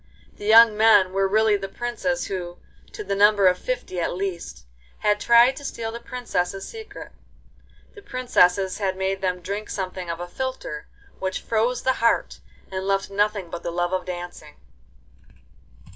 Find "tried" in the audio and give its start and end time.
5.19-5.55